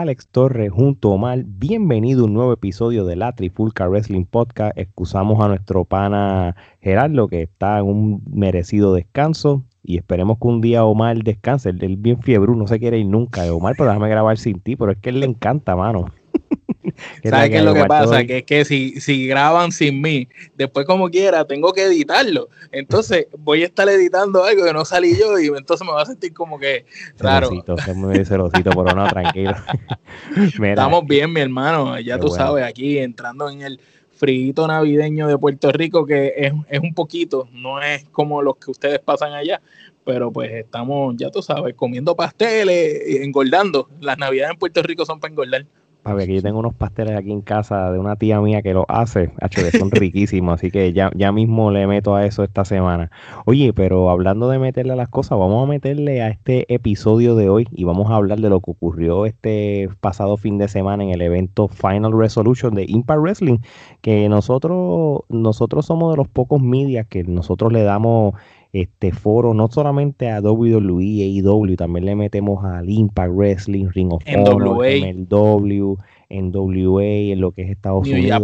[0.00, 1.44] Alex Torres junto a Omar.
[1.44, 4.72] Bienvenido a un nuevo episodio de la Trifulca Wrestling Podcast.
[4.78, 10.62] Excusamos a nuestro pana Gerardo que está en un merecido descanso y esperemos que un
[10.62, 11.68] día Omar descanse.
[11.68, 13.42] Él, bien fiebre, no se quiere ir nunca.
[13.52, 16.06] Omar, pero déjame grabar sin ti, pero es que él le encanta, mano.
[17.24, 18.24] ¿Sabes qué es lo que pasa?
[18.24, 22.48] Que es que si, si graban sin mí, después como quiera, tengo que editarlo.
[22.72, 26.06] Entonces voy a estar editando algo que no salí yo y entonces me va a
[26.06, 26.84] sentir como que
[27.18, 27.48] raro.
[27.48, 29.54] Celosito, muy celosito, pero no, tranquilo.
[30.62, 31.98] Estamos bien, mi hermano.
[32.00, 33.80] Ya tú sabes, aquí entrando en el
[34.12, 38.70] frito navideño de Puerto Rico, que es, es un poquito, no es como los que
[38.70, 39.62] ustedes pasan allá,
[40.04, 43.88] pero pues estamos, ya tú sabes, comiendo pasteles, engordando.
[44.00, 45.64] Las navidades en Puerto Rico son para engordar.
[46.02, 48.86] Papi, aquí yo tengo unos pasteles aquí en casa de una tía mía que los
[48.88, 53.10] hace, que son riquísimos, así que ya, ya mismo le meto a eso esta semana.
[53.44, 57.50] Oye, pero hablando de meterle a las cosas, vamos a meterle a este episodio de
[57.50, 61.10] hoy y vamos a hablar de lo que ocurrió este pasado fin de semana en
[61.10, 63.58] el evento Final Resolution de Impact Wrestling,
[64.00, 68.34] que nosotros, nosotros somos de los pocos medias que nosotros le damos
[68.72, 74.22] este foro no solamente a WWE, AEW, también le metemos al Impact Wrestling, Ring of
[74.26, 75.96] Honor, MLW,
[76.30, 78.42] NWA, en lo que es Estados Unidos,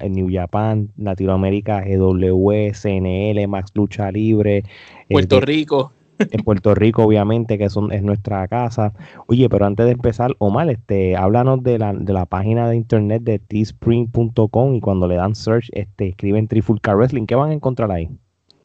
[0.00, 4.64] en New Japan, Latinoamérica, GW, CNL, Max Lucha Libre,
[5.08, 5.92] Puerto Rico.
[6.18, 8.92] En Puerto Rico, obviamente, que son, es nuestra casa.
[9.26, 13.24] Oye, pero antes de empezar, Omar, este, háblanos de la, de la página de internet
[13.24, 17.90] de teespring.com y cuando le dan search, este, escriben Trifulca Wrestling, ¿qué van a encontrar
[17.90, 18.08] ahí?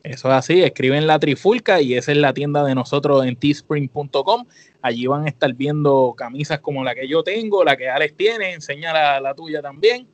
[0.03, 4.45] Eso es así, escriben la trifulca y esa es la tienda de nosotros en teespring.com.
[4.81, 8.53] Allí van a estar viendo camisas como la que yo tengo, la que Alex tiene,
[8.53, 10.07] enseña la, tuya también.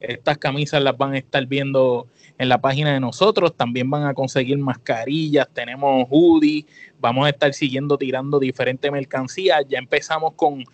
[0.00, 2.06] Estas camisas las van a estar viendo
[2.38, 3.56] en la página de nosotros.
[3.56, 6.64] También van a conseguir mascarillas, tenemos hoodies,
[7.00, 9.64] vamos a estar siguiendo tirando diferentes mercancías.
[9.68, 10.64] Ya empezamos con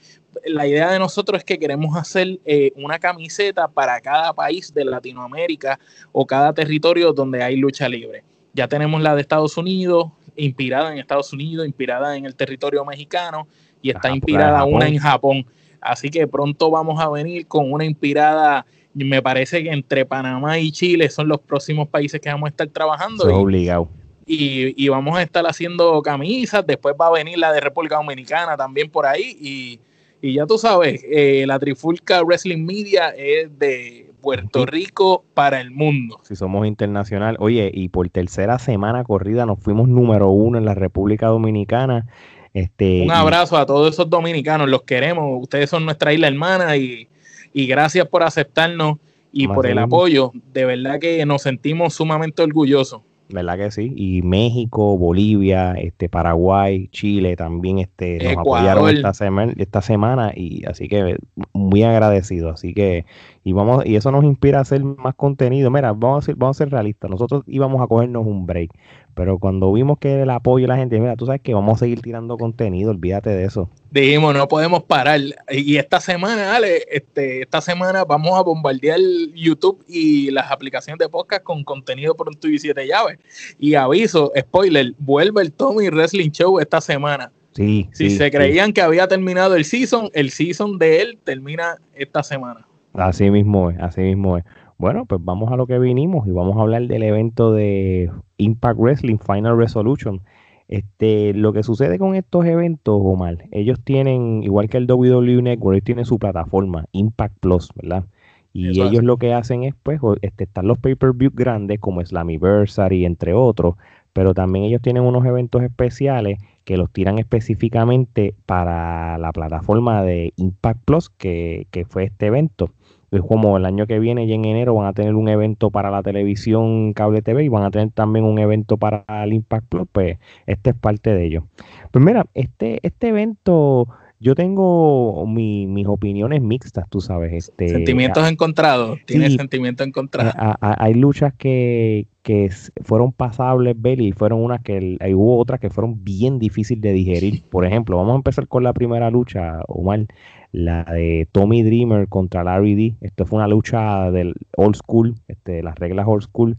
[0.44, 4.84] la idea de nosotros es que queremos hacer eh, una camiseta para cada país de
[4.84, 5.80] Latinoamérica
[6.12, 8.24] o cada territorio donde hay lucha libre.
[8.58, 13.46] Ya tenemos la de Estados Unidos, inspirada en Estados Unidos, inspirada en el territorio mexicano
[13.80, 15.46] y está inspirada una en Japón.
[15.80, 20.72] Así que pronto vamos a venir con una inspirada, me parece que entre Panamá y
[20.72, 23.30] Chile son los próximos países que vamos a estar trabajando.
[23.30, 23.88] y, obligado.
[24.26, 28.90] Y, vamos a estar haciendo camisas, después va a venir la de República Dominicana también
[28.90, 29.78] por ahí.
[30.20, 35.70] Y, ya tú sabes, eh, la Trifulca Wrestling Media es de Puerto Rico para el
[35.70, 36.20] mundo.
[36.22, 37.36] Si somos internacional.
[37.40, 42.06] Oye, y por tercera semana corrida nos fuimos número uno en la República Dominicana.
[42.54, 45.42] Este, Un abrazo a todos esos dominicanos, los queremos.
[45.42, 47.08] Ustedes son nuestra isla hermana y,
[47.54, 48.96] gracias por aceptarnos
[49.32, 50.32] y por el apoyo.
[50.52, 53.02] De verdad que nos sentimos sumamente orgullosos.
[53.30, 53.92] ¿Verdad que sí?
[53.94, 60.64] Y México, Bolivia, este, Paraguay, Chile también este, nos apoyaron esta, semana, esta semana y
[60.64, 61.18] así que
[61.52, 62.48] muy agradecido.
[62.48, 63.04] Así que,
[63.48, 65.70] y vamos, y eso nos inspira a hacer más contenido.
[65.70, 67.10] Mira, vamos a ser, vamos a ser realistas.
[67.10, 68.72] Nosotros íbamos a cogernos un break.
[69.14, 71.78] Pero cuando vimos que el apoyo de la gente, mira, tú sabes que vamos a
[71.78, 73.70] seguir tirando contenido, olvídate de eso.
[73.90, 75.18] Dijimos, no podemos parar.
[75.50, 79.00] Y esta semana, Ale, este, esta semana vamos a bombardear
[79.34, 83.18] YouTube y las aplicaciones de podcast con contenido por un y siete llaves.
[83.58, 87.32] Y aviso, spoiler, vuelve el Tommy Wrestling Show esta semana.
[87.52, 92.22] Sí, si se creían que había terminado el season, el season de él termina esta
[92.22, 92.67] semana.
[92.98, 94.44] Así mismo es, así mismo es.
[94.76, 98.78] Bueno, pues vamos a lo que vinimos y vamos a hablar del evento de Impact
[98.78, 100.20] Wrestling Final Resolution.
[100.68, 105.76] Este, lo que sucede con estos eventos, Omar, ellos tienen, igual que el WWE Network,
[105.76, 108.04] ellos tienen su plataforma, Impact Plus, ¿verdad?
[108.52, 113.32] Y ellos lo que hacen es, pues, este, están los pay-per-view grandes como Slammiversary, entre
[113.32, 113.76] otros,
[114.12, 116.38] pero también ellos tienen unos eventos especiales
[116.68, 122.74] que los tiran específicamente para la plataforma de Impact Plus, que, que fue este evento
[123.10, 125.90] es como el año que viene y en enero van a tener un evento para
[125.90, 129.88] la televisión cable TV y van a tener también un evento para el Impact Plus,
[129.90, 131.46] pues este es parte de ello.
[131.90, 133.88] Pues mira, este, este evento,
[134.20, 137.32] yo tengo mis opiniones mixtas, tú sabes.
[137.32, 140.34] Este, sentimientos encontrados, tiene sentimientos encontrados.
[140.60, 142.50] hay luchas que, que
[142.84, 147.42] fueron pasables, Belly, y fueron unas que hubo otras que fueron bien difíciles de digerir.
[147.44, 150.06] Por ejemplo, vamos a empezar con la primera lucha, Omar
[150.52, 152.94] la de Tommy Dreamer contra Larry D.
[153.00, 156.56] Esto fue una lucha del old school, este, las reglas old school.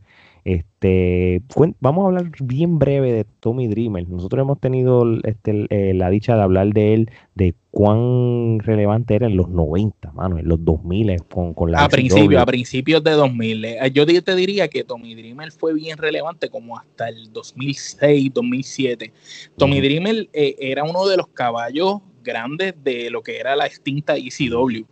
[0.50, 1.44] Este,
[1.80, 4.10] vamos a hablar bien breve de Tommy Dreamer.
[4.10, 9.28] Nosotros hemos tenido este, eh, la dicha de hablar de él, de cuán relevante era
[9.28, 11.84] en los 90, mano, en los 2000 con, con la...
[11.84, 13.64] A principios, a principios de 2000.
[13.64, 19.14] Eh, yo te diría que Tommy Dreamer fue bien relevante como hasta el 2006, 2007.
[19.56, 24.16] Tommy Dreamer eh, era uno de los caballos grandes de lo que era la extinta
[24.16, 24.84] ECW.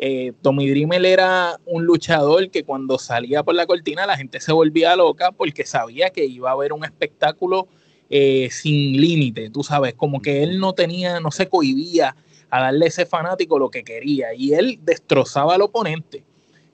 [0.00, 4.52] Eh, Tommy Dreamer era un luchador que cuando salía por la cortina la gente se
[4.52, 7.66] volvía loca porque sabía que iba a haber un espectáculo
[8.08, 12.14] eh, sin límite, tú sabes, como que él no tenía, no se cohibía
[12.48, 16.22] a darle a ese fanático lo que quería y él destrozaba al oponente.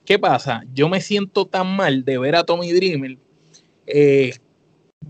[0.05, 0.63] ¿Qué pasa?
[0.73, 3.17] Yo me siento tan mal de ver a Tommy Dreamer
[3.87, 4.33] eh,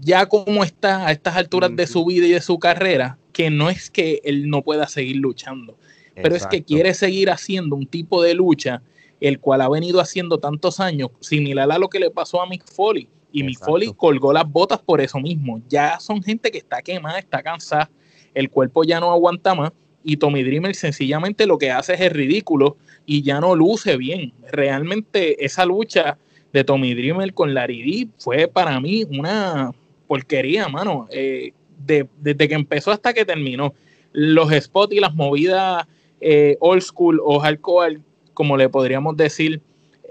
[0.01, 3.69] ya como está a estas alturas de su vida y de su carrera, que no
[3.69, 5.77] es que él no pueda seguir luchando,
[6.15, 8.81] pero es que quiere seguir haciendo un tipo de lucha
[9.19, 12.65] el cual ha venido haciendo tantos años, similar a lo que le pasó a Mick
[12.65, 13.07] Foley.
[13.31, 15.61] Y Mick Foley colgó las botas por eso mismo.
[15.67, 17.89] Ya son gente que está quemada, está cansada,
[18.33, 19.71] el cuerpo ya no aguanta más.
[20.03, 24.33] Y Tommy Dreamer sencillamente lo que hace es el ridículo y ya no luce bien.
[24.51, 26.17] Realmente esa lucha
[26.53, 29.71] de Tommy Dreamer con Larry D fue para mí una
[30.07, 31.07] porquería, mano.
[31.09, 33.73] Eh, desde que empezó hasta que terminó.
[34.11, 35.87] Los spots y las movidas
[36.21, 37.99] eh, old school o hardcore,
[38.33, 39.61] como le podríamos decir,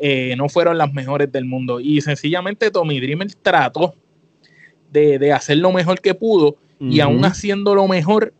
[0.01, 1.81] eh, no fueron las mejores del mundo.
[1.81, 3.95] Y sencillamente Tommy Dreamer trató
[4.91, 8.35] de, hacer lo mejor que pudo y aún haciendo lo mejor,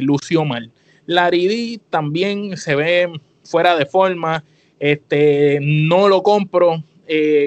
[0.00, 0.70] lució mal.
[1.06, 3.12] Larry D también se ve
[3.44, 4.42] fuera de forma,
[4.80, 6.82] este, no lo compro.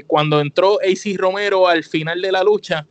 [0.08, 2.86] cuando entró AC Romero al final de la lucha,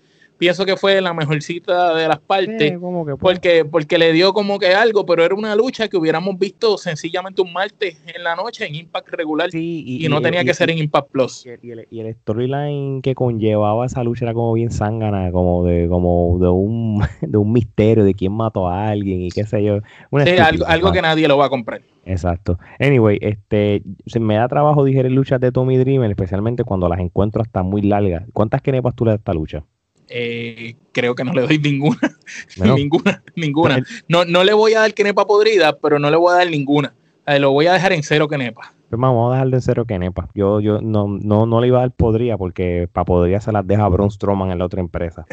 [0.44, 2.74] pienso que fue la mejor cita de las partes,
[3.18, 7.40] porque, porque le dio como que algo, pero era una lucha que hubiéramos visto sencillamente
[7.40, 11.10] un martes en la noche en Impact regular y, no tenía que ser en Impact
[11.10, 11.46] Plus.
[11.46, 15.88] Y el, y el, storyline que conllevaba esa lucha era como bien zángana, como de,
[15.88, 19.78] como de un, de un misterio de quién mató a alguien y qué sé yo.
[20.12, 21.80] algo, algo que nadie lo va a comprar.
[22.04, 22.58] Exacto.
[22.78, 27.40] Anyway, este, se me da trabajo digerir luchas de Tommy Dreamer, especialmente cuando las encuentro
[27.40, 28.24] hasta muy largas.
[28.34, 29.64] ¿Cuántas kenepas tú le das a esta lucha?
[30.08, 32.16] Eh, creo que no le doy ninguna.
[32.56, 33.82] ninguna, ninguna.
[34.08, 36.94] No, no le voy a dar quenepa podrida, pero no le voy a dar ninguna.
[37.38, 38.74] lo voy a dejar en cero quenepa.
[38.90, 40.28] Pues vamos a dejarlo en cero quenepa.
[40.34, 43.66] Yo, yo no, no, no le iba a dar podrida porque para podrida se las
[43.66, 45.26] deja Braun Strowman en la otra empresa.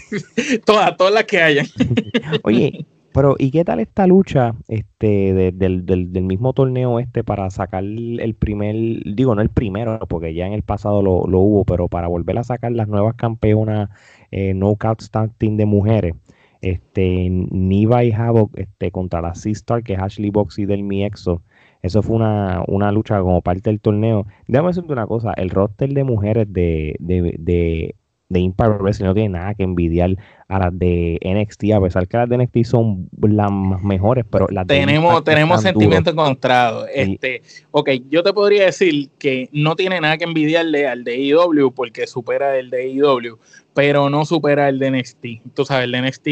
[0.64, 1.66] todas, todas las que hayan.
[2.44, 7.84] Oye, pero ¿y qué tal esta lucha este, del, del, mismo torneo este para sacar
[7.84, 8.74] el primer,
[9.14, 12.42] digo no el primero, porque ya en el pasado lo, hubo, pero para volver a
[12.42, 13.88] sacar las nuevas campeonas
[14.32, 16.14] eh, no Starting de mujeres?
[16.60, 21.04] Este, Niva y Havoc este, contra la C-Star, que es Ashley Box y del Mi
[21.04, 21.40] Exo.
[21.82, 24.26] Eso fue una, una, lucha como parte del torneo.
[24.48, 27.94] Déjame decirte una cosa, el roster de mujeres de, de, de
[28.28, 30.16] de Impact Wrestling no tiene nada que envidiar
[30.54, 33.50] a las de NXT, a pesar que las de NXT son las
[33.82, 36.86] mejores, pero las tenemos, tenemos sentimientos encontrados.
[36.94, 37.42] Este,
[37.72, 42.06] ok, yo te podría decir que no tiene nada que envidiarle al de IW porque
[42.06, 43.36] supera el de IW,
[43.74, 45.26] pero no supera el de NXT.
[45.54, 46.28] Tú sabes, el de NXT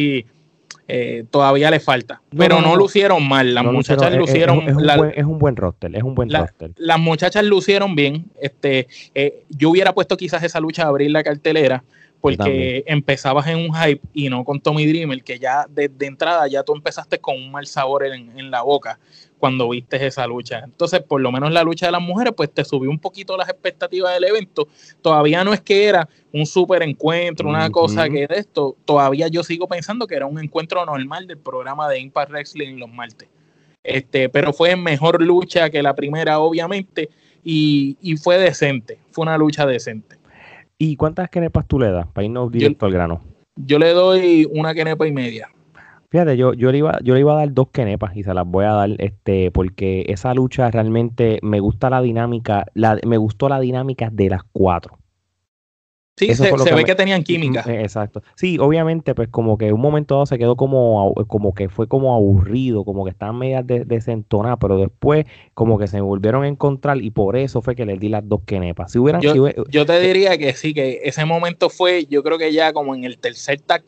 [0.86, 2.22] eh, todavía le falta.
[2.36, 3.54] pero no, lucieron mal.
[3.54, 4.68] Las muchachas lucieron.
[4.68, 5.96] Es, un buen, es, un buen, roster.
[5.96, 6.70] Es un buen roster.
[6.76, 8.26] Las muchachas lucieron bien.
[8.40, 8.86] Este,
[9.16, 11.82] eh, yo hubiera puesto quizás esa lucha a abrir la cartelera
[12.22, 16.62] porque empezabas en un hype y no con Tommy Dreamer, que ya desde entrada ya
[16.62, 19.00] tú empezaste con un mal sabor en, en, la boca
[19.40, 20.60] cuando viste esa lucha.
[20.60, 23.48] Entonces, por lo menos la lucha de las mujeres, pues te subió un poquito las
[23.48, 24.68] expectativas del evento.
[25.02, 29.42] Todavía no es que era un super encuentro, una cosa que de esto, todavía yo
[29.42, 33.28] sigo pensando que era un encuentro normal del programa de Impact Wrestling los martes.
[33.82, 37.10] Este, pero fue mejor lucha que la primera, obviamente,
[37.42, 40.21] y, y fue decente, fue una lucha decente.
[40.84, 43.20] ¿Y cuántas kenepas tú le das para irnos directo al grano?
[43.54, 45.48] Yo le doy una kenepa y media.
[46.10, 48.44] Fíjate, yo, yo, le iba, yo le iba a dar dos kenepas y se las
[48.44, 53.48] voy a dar este, porque esa lucha realmente me gusta la dinámica, la, me gustó
[53.48, 54.98] la dinámica de las cuatro.
[56.26, 57.64] Sí, se, ve que tenían química.
[57.66, 58.22] Exacto.
[58.34, 62.14] Sí, obviamente, pues como que un momento dado se quedó como, como que fue como
[62.14, 67.02] aburrido, como que estaban medias de, desentonadas, pero después como que se volvieron a encontrar
[67.02, 68.92] y por eso fue que les di las dos quenepas.
[68.92, 72.52] Si hubieran, yo, yo te diría que sí, que ese momento fue, yo creo que
[72.52, 73.82] ya como en el tercer tag,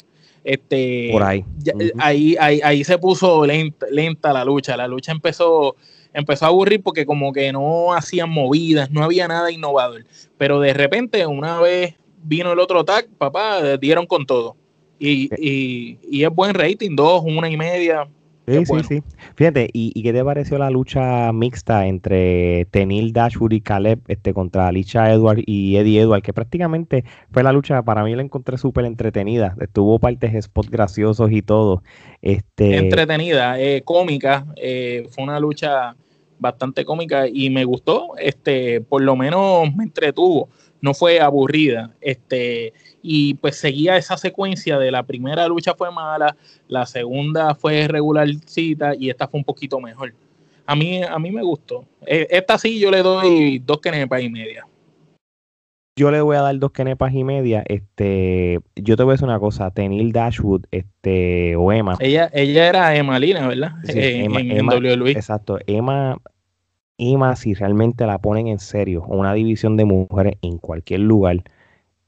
[0.44, 1.44] este, por ahí.
[1.98, 4.76] ahí, ahí, ahí, se puso lenta, lenta la lucha.
[4.76, 5.74] La lucha empezó
[6.14, 10.04] empezó a aburrir porque como que no hacían movidas, no había nada innovador.
[10.38, 14.56] Pero de repente, una vez vino el otro tag, papá, dieron con todo.
[14.98, 18.08] Y, y, y es buen rating, dos, una y media.
[18.46, 19.02] Sí, sí, sí.
[19.36, 24.68] Fíjate, ¿y, qué te pareció la lucha mixta entre Tenil Dashwood y Caleb este, contra
[24.68, 26.22] Alicia Edward y Eddie Edward?
[26.22, 29.56] Que prácticamente fue la lucha, para mí la encontré súper entretenida.
[29.60, 31.82] Estuvo partes de spots graciosos y todo.
[32.20, 32.76] Este...
[32.76, 34.46] Entretenida, eh, cómica.
[34.56, 35.96] Eh, fue una lucha
[36.38, 40.50] bastante cómica y me gustó, este, por lo menos me entretuvo,
[40.80, 46.36] no fue aburrida, este, y pues seguía esa secuencia de la primera lucha fue mala,
[46.68, 50.14] la segunda fue regularcita y esta fue un poquito mejor.
[50.66, 51.84] A mí, a mí me gustó.
[52.06, 54.66] E, esta sí yo le doy dos kenepas y media.
[55.96, 57.62] Yo le voy a dar dos kenepas y media.
[57.66, 61.96] Este, yo te voy a decir una cosa, Tenil Dashwood, este, o Emma.
[62.00, 63.72] Ella, ella era Emma Lina, ¿verdad?
[63.86, 65.12] en, WWE.
[65.12, 65.58] Exacto.
[65.66, 66.18] Emma,
[66.98, 71.42] Emma, si realmente la ponen en serio, una división de mujeres en cualquier lugar,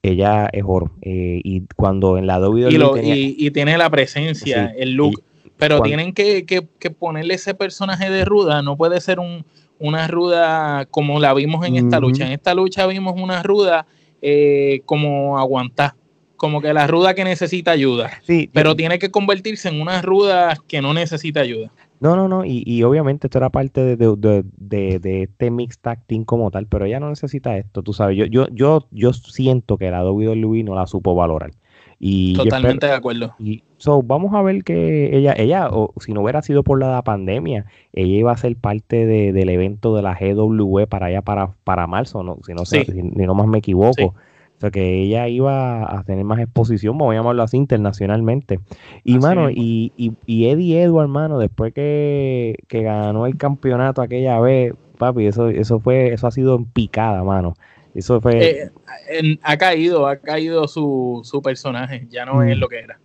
[0.02, 0.92] ella es oro.
[1.02, 3.34] Eh, y cuando en la WWE.
[3.36, 5.22] Y, tiene la presencia, el look.
[5.56, 9.44] pero tienen que, ponerle ese personaje de ruda, no puede ser un,
[9.78, 12.26] una ruda como la vimos en esta lucha.
[12.26, 13.86] En esta lucha vimos una ruda
[14.22, 15.94] eh, como aguantar,
[16.36, 18.10] como que la ruda que necesita ayuda.
[18.22, 21.72] Sí, pero tiene que convertirse en una ruda que no necesita ayuda.
[22.00, 25.78] No, no, no, y, y obviamente esto era parte de, de, de, de, este mix
[25.78, 29.12] tag team como tal, pero ella no necesita esto, tú sabes, yo, yo, yo, yo
[29.14, 31.52] siento que la WWE no la supo valorar.
[31.98, 33.34] Y Totalmente de acuerdo.
[33.38, 37.00] Y so, vamos a ver que ella, ella, o si no hubiera sido por la
[37.02, 41.52] pandemia, ella iba a ser parte de, del evento de la GW para allá para,
[41.64, 44.14] para marzo, no, si no sé, si, no más me equivoco.
[44.56, 48.60] O sea, que ella iba a tener más exposición, vamos a llamarlo así, internacionalmente.
[49.04, 55.26] Y, mano, y, y, Eddie Edward, mano, después que, ganó el campeonato aquella vez, papi,
[55.26, 57.54] eso, eso fue, eso ha sido en picada, mano.
[57.94, 58.70] Eso fue...
[59.10, 62.98] Eh, ha caído, ha caído su, su personaje, ya no es lo que era.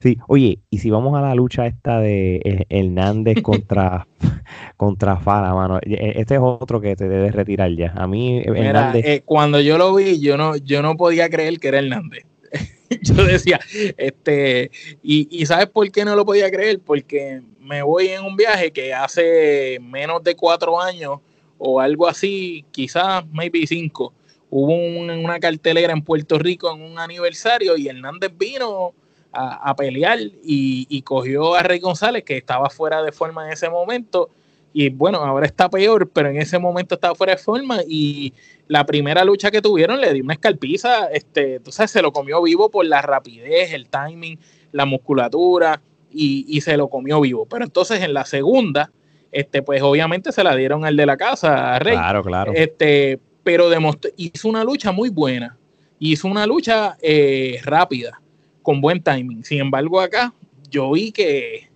[0.00, 4.06] Sí, oye, y si vamos a la lucha esta de eh, Hernández contra,
[4.76, 7.92] contra Fara, mano, e, este es otro que te debes retirar ya.
[7.96, 9.04] A mí, Hernández...
[9.06, 12.24] Eh, cuando yo lo vi, yo no, yo no podía creer que era Hernández.
[13.02, 13.60] yo decía,
[13.96, 14.70] este,
[15.02, 16.80] y, y ¿sabes por qué no lo podía creer?
[16.80, 21.20] Porque me voy en un viaje que hace menos de cuatro años
[21.58, 24.14] o algo así, quizás, maybe cinco,
[24.50, 28.94] hubo una cartelera en Puerto Rico en un aniversario y Hernández vino
[29.32, 34.30] a, pelear y, cogió a Rey González, que estaba fuera de forma en ese momento.
[34.72, 37.78] Y bueno, ahora está peor, pero en ese momento estaba fuera de forma.
[37.86, 38.32] Y
[38.66, 41.06] la primera lucha que tuvieron le dio una escalpiza.
[41.06, 44.38] Este, entonces se lo comió vivo por la rapidez, el timing,
[44.72, 45.80] la musculatura
[46.10, 47.46] y, se lo comió vivo.
[47.46, 48.90] Pero entonces en la segunda,
[49.32, 51.94] este, pues obviamente se la dieron al de la casa, a Rey.
[51.94, 52.52] Claro, claro.
[52.54, 55.56] Este, pero demostró, hizo una lucha muy buena.
[55.98, 58.20] Hizo una lucha eh, rápida
[58.68, 59.42] con buen timing.
[59.44, 60.34] Sin embargo, acá
[60.70, 61.70] yo vi que,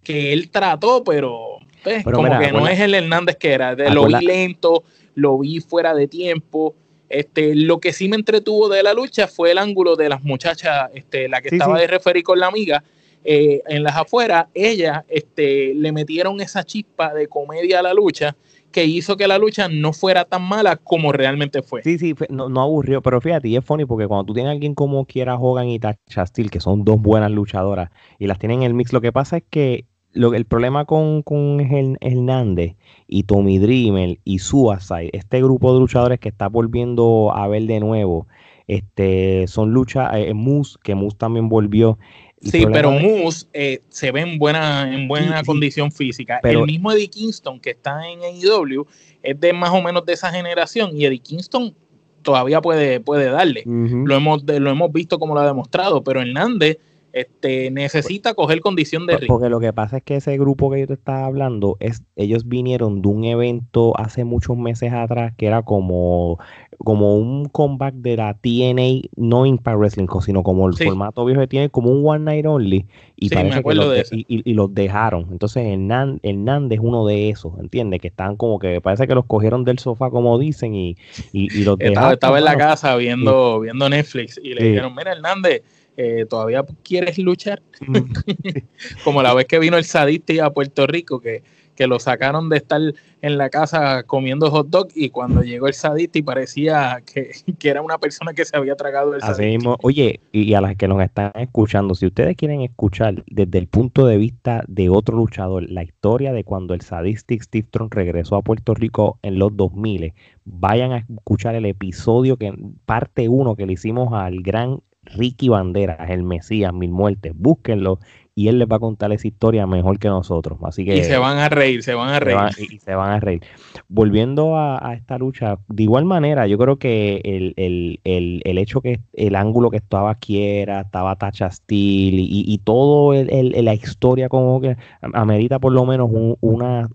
[0.00, 3.74] que él trató, pero, pues, como que no es el Hernández que era.
[3.74, 4.84] De, lo vi lento,
[5.16, 6.76] lo vi fuera de tiempo.
[7.08, 10.90] Este, lo que sí me entretuvo de la lucha fue el ángulo de las muchachas,
[10.94, 12.84] este, la que estaba de referir con la amiga,
[13.24, 18.36] eh, en las afueras, ella este, le metieron esa chispa de comedia a la lucha
[18.70, 21.82] que hizo que la lucha no fuera tan mala como realmente fue.
[21.82, 24.52] Sí, sí, no, no aburrió, pero fíjate, y es funny porque cuando tú tienes a
[24.52, 28.58] alguien como Kiera Hogan y Tasha Steel, que son dos buenas luchadoras, y las tienen
[28.58, 33.58] en el mix, lo que pasa es que el problema con, con Hernández y Tommy
[33.58, 38.26] Dreamer y Suicide, este grupo de luchadores que está volviendo a ver de nuevo,
[38.66, 41.98] este, son luchas, eh, Moose, que Moose también volvió,
[42.40, 46.40] Sí, pero Moose eh, se ve en buena, en buena condición física.
[46.42, 48.86] el mismo Eddie Kingston que está en AEW
[49.22, 51.74] es de más o menos de esa generación y Eddie Kingston
[52.22, 53.62] todavía puede, puede darle.
[53.66, 56.78] lo, hemos, lo hemos visto como lo ha demostrado, pero Hernández
[57.12, 59.34] este, necesita coger condición de ritmo.
[59.34, 62.46] Porque lo que pasa es que ese grupo que yo te estaba hablando, es, ellos
[62.46, 66.38] vinieron de un evento hace muchos meses atrás que era como,
[66.84, 71.46] como un comeback de la TNA, no Impact Wrestling, sino como el formato viejo que
[71.46, 75.28] tiene, como un One Night Only, y parece que los, y, los dejaron.
[75.30, 78.00] Entonces Hernández, Hernández es uno de esos, ¿entiendes?
[78.00, 80.96] Que están como que parece que los cogieron del sofá, como dicen, y,
[81.32, 82.12] y, los dejaron.
[82.14, 85.62] Estaba, en la casa viendo, viendo Netflix y le dijeron, mira Hernández,
[85.98, 87.60] eh, todavía quieres luchar.
[89.04, 91.42] Como la vez que vino el Sadisti a Puerto Rico, que,
[91.74, 92.80] que, lo sacaron de estar
[93.22, 97.32] en la casa comiendo hot dog y cuando llegó el Sadisti parecía que,
[97.68, 100.88] era una persona que se había tragado el Así Mismo, oye, y a las que
[100.88, 105.70] nos están escuchando, si ustedes quieren escuchar desde el punto de vista de otro luchador
[105.70, 110.12] la historia de cuando el Sadistic Steve Tron regresó a Puerto Rico en los 2000,
[110.44, 112.52] vayan a escuchar el episodio que
[112.84, 117.98] parte uno que le hicimos al gran Ricky Banderas, el Mesías, Mil Muertes, búsquenlo
[118.34, 120.58] y él les va a contar esa historia mejor que nosotros.
[120.62, 122.38] Así que, y se van a reír, se van a reír.
[122.70, 123.42] y, se van a reír.
[123.88, 128.80] Volviendo a, esta lucha, de igual manera, yo creo que el, el, el, el hecho
[128.80, 134.28] que el ángulo que estaba aquí era, estaba Tacha Steel y, y todo la historia
[134.28, 136.10] como que amerita por lo menos
[136.40, 136.88] una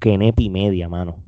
[0.00, 1.24] Kenepa y media, mano.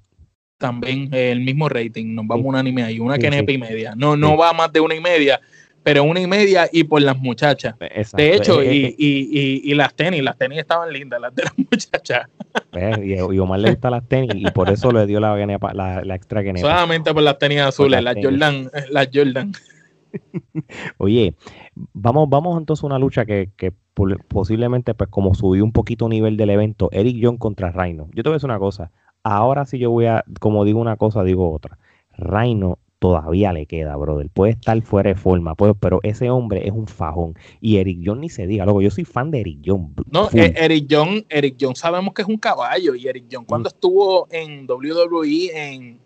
[0.58, 3.94] También eh, el mismo rating, nos vamos un anime ahí, una y media.
[3.96, 5.40] No, no va más de una y media,
[5.86, 7.76] pero una y media y por las muchachas.
[7.78, 12.26] De hecho, y, y, y, las tenis, las tenis estaban lindas, las de las muchachas.
[13.04, 16.42] Y, Omar le gusta las tenis y por eso le dio la, la, la extra
[16.42, 16.66] Kenepa.
[16.66, 19.52] Solamente por las tenis azules, las, Jordan, las Jordan.
[20.98, 21.36] Oye,
[21.92, 23.72] vamos, vamos entonces a una lucha que, que
[24.26, 28.08] posiblemente, pues como subió un poquito nivel del evento, Eric John contra Reino.
[28.12, 28.90] Yo te voy a decir una cosa,
[29.22, 31.78] ahora sí yo voy a, como digo una cosa, digo otra.
[32.10, 34.28] Reino todavía le queda, brother.
[34.30, 37.34] Puede estar fuera de forma, pues, pero ese hombre es un fajón.
[37.60, 39.94] Y Eric John ni se diga, loco, yo soy fan de Eric John.
[40.10, 42.94] No, eh, Eric John, Eric John sabemos que es un caballo.
[42.94, 43.74] Y Eric John cuando mm.
[43.74, 45.98] estuvo en WWE, en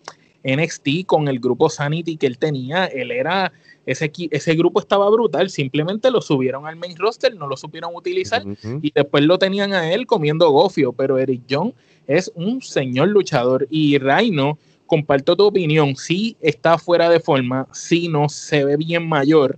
[0.43, 3.53] NXT, con el grupo Sanity que él tenía, él era
[3.87, 8.43] ese, ese grupo estaba brutal, simplemente lo subieron al main roster, no lo supieron utilizar
[8.83, 11.73] y después lo tenían a él comiendo gofio, pero Eric Young
[12.07, 14.59] es un señor luchador y Reino,
[14.91, 19.57] comparto tu opinión, sí está fuera de forma, sí no se ve bien mayor,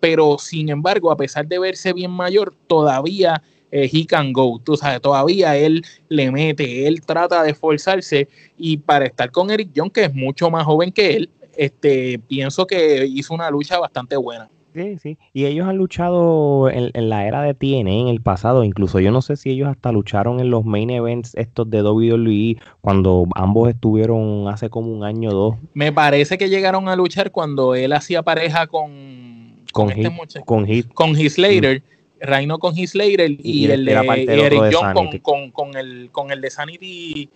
[0.00, 5.00] pero sin embargo, a pesar de verse bien mayor, todavía he can go, tú sabes,
[5.00, 10.06] todavía él le mete, él trata de esforzarse y para estar con Eric Young, que
[10.06, 14.50] es mucho más joven que él, este, pienso que hizo una lucha bastante buena.
[14.74, 15.18] Sí, sí.
[15.32, 18.64] Y ellos han luchado en, la era de TNA en el pasado.
[18.64, 22.56] Incluso yo no sé si ellos hasta lucharon en los main events estos de WWE
[22.80, 25.54] cuando ambos estuvieron hace como un año o dos.
[25.74, 30.14] Me parece que llegaron a luchar cuando él hacía pareja con con, este
[30.44, 31.80] con, con Heath Slater.
[31.80, 31.92] Mm.
[32.24, 36.50] Reino con Heath Slater y, el de, Eric John con, con, el, con el de
[36.50, 37.28] Sanity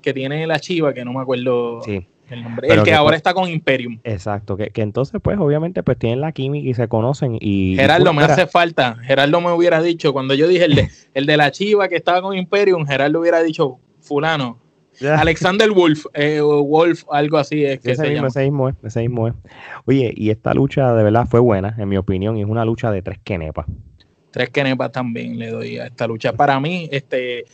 [0.00, 1.80] que tiene la chiva, que no me acuerdo.
[1.82, 2.68] Sí el nombre.
[2.68, 3.98] el que, ahora pues está con Imperium.
[4.04, 7.76] Exacto, que, entonces pues obviamente pues tienen la química y se conocen y...
[7.76, 11.36] Gerardo, me hace falta, Gerardo me hubiera dicho, cuando yo dije el de, el de
[11.36, 14.62] la chiva que estaba con Imperium, Gerardo hubiera dicho, fulano,
[15.00, 19.28] Alexander Wolf, eh, Wolf, algo así es que ese, mismo, ese mismo es, ese mismo
[19.28, 19.34] es.
[19.86, 22.90] Oye, y esta lucha de verdad fue buena, en mi opinión, y es una lucha
[22.90, 23.66] de tres kenepas.
[24.30, 26.32] Tres kenepas también le doy a esta lucha.
[26.32, 27.44] Para mí, este,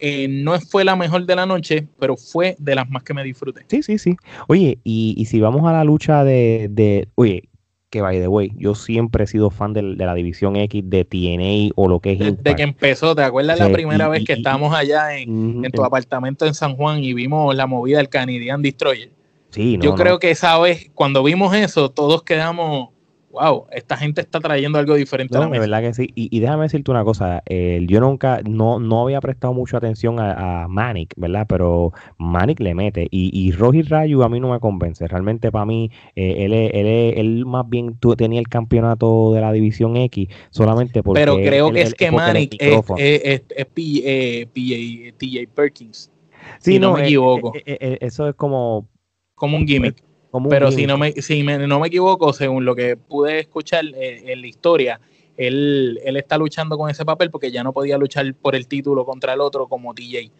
[0.00, 3.22] eh, no fue la mejor de la noche, pero fue de las más que me
[3.22, 3.64] disfruté.
[3.68, 4.16] Sí, sí, sí.
[4.48, 7.50] Oye, y, si vamos a la lucha de, de, oye,
[7.90, 11.72] que by the way, yo siempre he sido fan de, la división X de TNA
[11.74, 15.16] o lo que es Desde que empezó, ¿te acuerdas la primera vez que estábamos allá
[15.16, 19.10] en, tu apartamento en San Juan y vimos la movida del Canadian Destroyer?
[19.50, 22.90] Sí, no, Yo creo que esa vez, cuando vimos eso, todos quedamos
[23.30, 26.10] wow, esta gente está trayendo algo diferente a la De verdad que sí.
[26.14, 30.68] Y, déjame decirte una cosa, yo nunca, no, no había prestado mucha atención a, a
[30.68, 31.46] Manic, ¿verdad?
[31.48, 33.06] Pero Manic le mete.
[33.10, 35.06] Y, y Roji Rayu a mí no me convence.
[35.06, 39.96] Realmente para mí, eh, él, él, él, más bien tenía el campeonato de la División
[39.96, 41.20] X solamente porque...
[41.20, 46.10] Pero creo que es que Manic es, es, es, PJ, TJ Perkins.
[46.58, 47.52] Sí, no, me equivoco.
[47.54, 48.88] Eh, eh, eso es como...
[49.34, 50.02] Como un gimmick.
[50.48, 54.40] Pero si no me, si no me equivoco, según lo que pude escuchar eh, en
[54.40, 55.00] la historia,
[55.36, 59.04] él, él está luchando con ese papel porque ya no podía luchar por el título
[59.04, 60.30] contra el otro como TJ.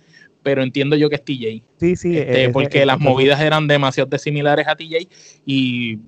[0.43, 1.63] Pero entiendo yo que es TJ.
[1.79, 2.17] Sí, sí.
[2.17, 5.09] Este, porque las movidas eran demasiado similares a TJ
[5.45, 5.99] y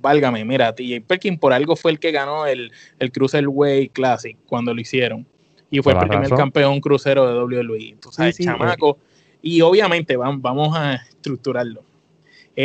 [0.00, 4.74] válgame, mira, TJ Perkin por algo fue el que ganó el, el Cruiserweight Classic cuando
[4.74, 5.24] lo hicieron.
[5.70, 7.96] Y fue el primer campeón crucero de WWE.
[8.00, 8.98] Tú sabes, chamaco.
[9.40, 11.84] Y obviamente vamos a estructurarlo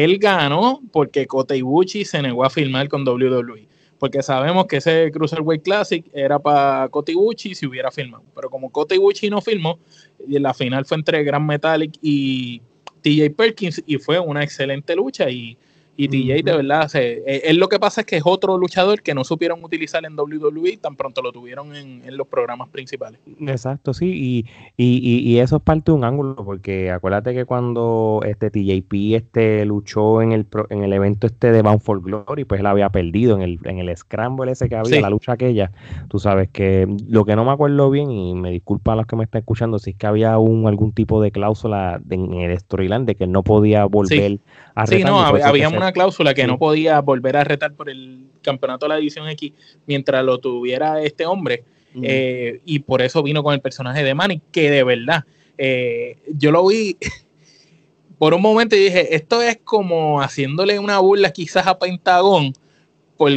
[0.03, 3.67] él ganó porque Kota Ibushi se negó a firmar con WWE.
[3.97, 8.23] Porque sabemos que ese Cruiserweight Classic era para Kota Ibushi si hubiera firmado.
[8.36, 9.79] Pero como Kota Ibushi no firmó,
[10.27, 12.62] la final fue entre Grand Metallic y
[13.01, 15.29] TJ Perkins y fue una excelente lucha.
[15.29, 15.58] Y
[15.97, 19.01] y TJ de verdad, se, eh, él lo que pasa es que es otro luchador
[19.01, 23.19] que no supieron utilizar en WWE, tan pronto lo tuvieron en, los programas principales.
[23.39, 24.45] Exacto, sí, y,
[24.77, 29.65] y, y, eso es parte de un ángulo, porque acuérdate que cuando este TJP este,
[29.65, 33.36] luchó en el, en el evento este de Bound for Glory, pues él había perdido
[33.36, 35.71] en el, en el Scramble ese que había, la lucha aquella,
[36.10, 39.23] tú sabes que lo que no me acuerdo bien, y me disculpan los que me
[39.23, 43.15] están escuchando, si es que había un, algún tipo de cláusula en el storyline de
[43.15, 44.39] que no podía volver
[44.75, 48.86] a Sí, no, había una cláusula que no podía volver a retar por el campeonato
[48.86, 49.54] de la División X
[49.86, 51.63] mientras lo tuviera este hombre.
[52.02, 55.24] Eh, y por eso vino con el personaje de Manny, que de verdad,
[55.58, 56.98] eh, yo lo vi
[58.17, 62.54] por un momento y dije, esto es como haciéndole una burla quizás a Pentagón,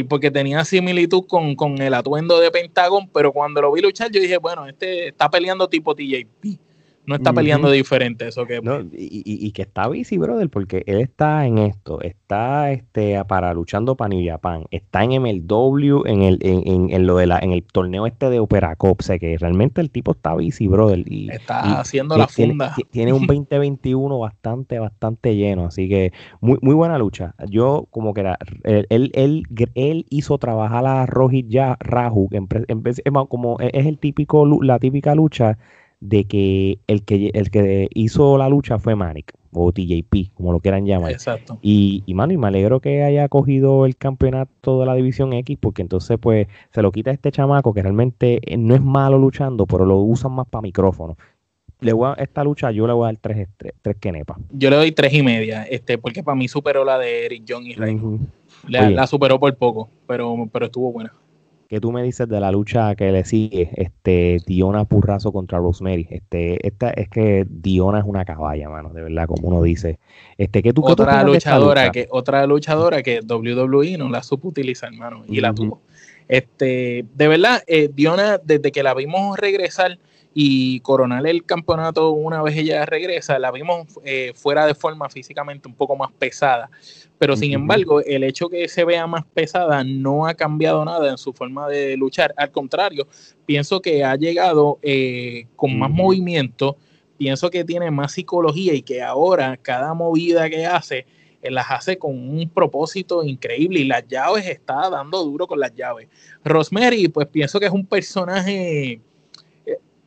[0.09, 4.19] porque tenía similitud con, con, el atuendo de Pentagón, pero cuando lo vi luchar yo
[4.19, 6.59] dije, bueno, este está peleando tipo TJP
[7.09, 8.27] no está peleando diferente.
[8.27, 13.51] Eso que, y, que está busy, brother, porque él está en esto, está este para
[13.55, 17.51] luchando para New Japan, está en MLW, en el, en, en, lo de la, en
[17.51, 21.03] el torneo este de Opera Cop, sé que realmente el tipo está busy, brother.
[21.07, 22.75] Y, está haciendo la funda.
[22.91, 27.33] Tiene, un 2021 bastante, bastante lleno, así que muy, muy buena lucha.
[27.49, 29.43] Yo como que era, él, él,
[29.73, 32.47] él, hizo trabajar a Rohit ya Raju, en,
[33.27, 35.57] como es el típico, la típica lucha
[35.99, 40.59] de que el que el que hizo la lucha fue Manic o TJP, como lo
[40.59, 41.11] quieran llamar.
[41.11, 41.57] Exacto.
[41.61, 45.57] Y, y mano, y me alegro que haya cogido el campeonato de la división X,
[45.59, 49.17] porque entonces pues se lo quita a este chamaco que realmente eh, no es malo
[49.17, 51.17] luchando, pero lo usan más para micrófono.
[51.81, 54.37] Le voy a, esta lucha yo le voy a dar tres, tres, tres kenepas.
[54.51, 57.65] Yo le doy tres y media, este, porque para mí superó la de Eric John
[57.65, 57.99] y Rey.
[58.67, 61.13] la, la, superó por poco, pero, pero estuvo buena.
[61.69, 63.69] ¿Qué tú me dices de la lucha que le sigue?
[63.75, 66.07] Este, Diona Purrazo contra Rosemary.
[66.09, 69.99] Este, esta es que Diona es una caballa, mano, de verdad, como uno dice.
[70.39, 75.23] Este, ¿qué tú, otra luchadora que otra luchadora que WWE no la supo utilizar, hermano,
[75.27, 75.79] y la tuvo.
[76.27, 79.99] Este, de verdad, eh, Diona, desde que la vimos regresar
[80.33, 85.67] y coronar el campeonato una vez ella regresa, la vimos eh, fuera de forma físicamente
[85.67, 86.69] un poco más pesada.
[87.17, 91.17] Pero sin embargo, el hecho que se vea más pesada no ha cambiado nada en
[91.17, 92.33] su forma de luchar.
[92.37, 93.07] Al contrario,
[93.45, 96.77] pienso que ha llegado eh, con más movimiento,
[97.17, 101.05] pienso que tiene más psicología y que ahora cada movida que hace
[101.41, 105.73] eh, las hace con un propósito increíble y las llaves está dando duro con las
[105.75, 106.07] llaves.
[106.45, 109.01] Rosemary, pues pienso que es un personaje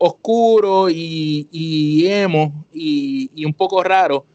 [0.04, 4.26] oscuro y, emo y, un poco raro,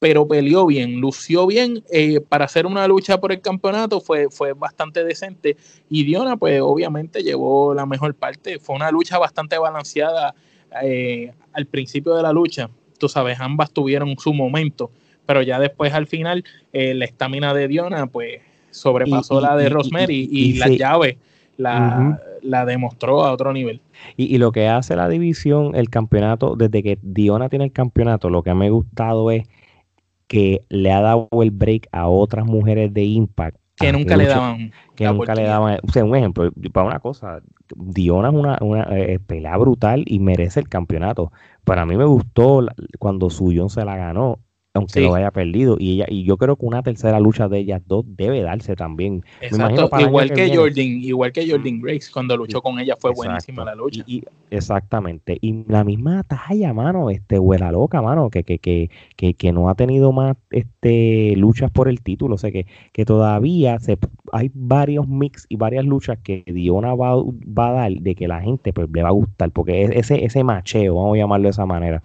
[0.00, 4.52] pero peleó bien, lució bien eh, para hacer una lucha por el campeonato, fue, fue
[4.52, 5.56] bastante decente.
[5.88, 10.34] Y Diona pues obviamente llevó la mejor parte, fue una lucha bastante balanceada
[10.82, 14.90] eh, al principio de la lucha, tú sabes, ambas tuvieron su momento,
[15.24, 18.40] pero ya después al final eh, la estamina de Diona pues
[18.72, 21.18] sobrepasó la de Rosemary y, la llave
[21.58, 23.80] la, la, demostró a otro nivel.
[24.16, 28.42] Y, lo que hace la división, el campeonato, desde que Diona tiene el campeonato, lo
[28.42, 29.48] que me ha gustado es
[30.26, 33.56] que le ha dado el break a otras mujeres de Impact.
[33.76, 34.72] Que nunca le daban.
[34.94, 35.78] Que nunca le daban.
[35.82, 37.40] O sea, un ejemplo, para una cosa,
[37.74, 41.32] Diona es una, una eh, pelea brutal y merece el campeonato.
[41.64, 42.66] Para mí me gustó
[42.98, 44.38] cuando Suyon se la ganó
[44.74, 45.76] aunque lo haya perdido.
[45.78, 49.22] Y ella, y yo creo que una tercera lucha de ellas dos debe darse también.
[49.40, 53.74] Exacto, igual que, Jordan, igual que Jordan Grace, cuando luchó con ella fue buenísima la
[53.74, 54.02] lucha.
[54.06, 55.36] Y, exactamente.
[55.40, 59.68] Y la misma talla, mano, este huela loca, mano, que, que, que, que, que no
[59.68, 62.36] ha tenido más este luchas por el título.
[62.36, 63.98] O sea que, que todavía se,
[64.32, 68.40] hay varios mix y varias luchas que Diona va, va a dar de que la
[68.40, 69.50] gente pues, le va a gustar.
[69.50, 72.02] Porque ese, ese macheo, vamos a llamarlo de esa manera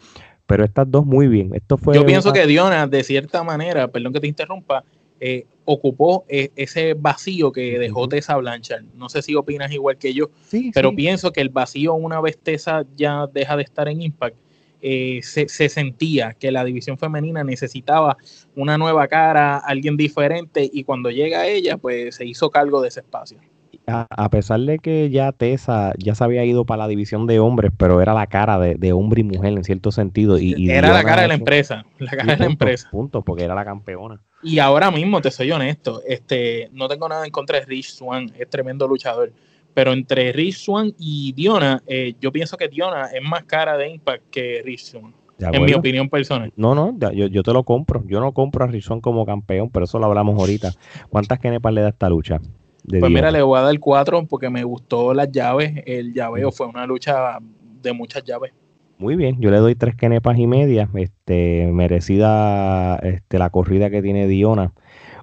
[0.47, 1.53] pero estas dos muy bien.
[1.53, 4.83] Esto fue Yo pienso que Diona, de cierta manera, perdón que te interrumpa,
[5.19, 8.85] eh, ocupó eh, ese vacío que dejó Tessa Blanchard.
[8.95, 10.29] No sé si opinas igual que yo,
[10.73, 14.37] pero pienso que el vacío, una vez Tessa ya deja de estar en Impact,
[14.81, 18.15] eh, se, se, sentía que la división femenina necesitaba
[18.55, 22.99] una nueva cara, alguien diferente, y cuando llega ella, pues se hizo cargo de ese
[22.99, 23.39] espacio
[23.87, 27.71] a, pesar de que ya Tessa ya se había ido para la división de hombres,
[27.77, 30.37] pero era la cara de, hombre y mujer en cierto sentido.
[30.37, 32.89] Y, era la cara de la empresa, la cara de la empresa.
[32.91, 34.21] Punto, porque era la campeona.
[34.43, 38.31] Y ahora mismo, te soy honesto, este, no tengo nada en contra de Rich Swan,
[38.37, 39.31] es tremendo luchador.
[39.73, 43.89] Pero entre Rich Swan y Diona, eh, yo pienso que Diona es más cara de
[43.89, 45.13] Impact que Rich Swan.
[45.39, 46.51] en mi opinión personal.
[46.55, 48.03] No, no, yo, yo, te lo compro.
[48.07, 50.73] Yo no compro a Swan como campeón, pero eso lo hablamos ahorita.
[51.09, 52.41] ¿Cuántas kenepas le da esta lucha?
[52.87, 55.83] Pues mira, le voy a dar cuatro porque me gustó las llaves.
[55.85, 57.37] El llaveo fue una lucha
[57.81, 58.53] de muchas llaves.
[58.97, 64.01] Muy bien, yo le doy tres kenepas y media, este, merecida este, la corrida que
[64.01, 64.73] tiene Diona.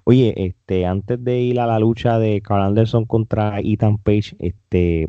[0.05, 5.09] Oye, este, antes de ir a la lucha de Carl Anderson contra Ethan Page, este,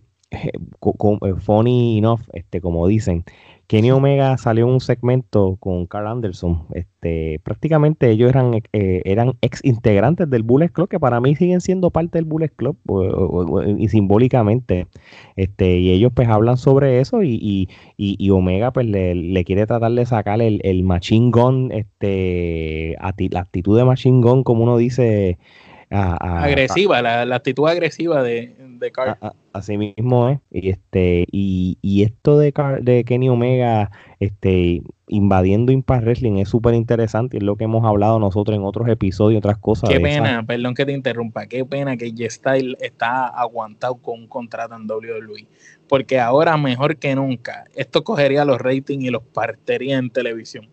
[1.40, 3.24] funny enough, este, como dicen,
[3.68, 6.68] Kenny Omega salió en un segmento con Carl Anderson.
[6.74, 11.62] Este, prácticamente ellos eran, eh, eran ex integrantes del Bullet Club, que para mí siguen
[11.62, 12.78] siendo parte del Bullet Club
[13.78, 14.88] y simbólicamente.
[15.36, 20.06] Este, y ellos pues hablan sobre eso y, y, Omega pues le, quiere tratar de
[20.06, 22.96] sacar el, el machine gun, este,
[23.32, 25.40] la actitud de machine gun, como uno dice.
[25.96, 29.18] Agresiva, la, actitud agresiva de, de Carl.
[29.54, 30.40] así mismo es.
[30.52, 36.74] Y este, y, y esto de, de Kenny Omega, este, invadiendo Impact Wrestling es súper
[36.74, 39.90] interesante, es lo que hemos hablado nosotros en otros episodios, otras cosas.
[39.90, 44.76] Qué pena, perdón que te interrumpa, qué pena que G-Style está aguantado con un contrato
[44.76, 45.48] en WWE,
[45.88, 50.70] porque ahora mejor que nunca, esto cogería los ratings y los partería en televisión.